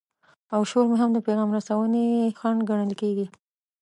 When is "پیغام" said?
1.27-1.49